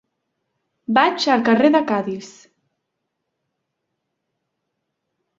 Vaig 0.97 1.25
al 1.33 1.43
carrer 1.49 1.69
de 1.75 1.81
Cadis. 1.91 2.29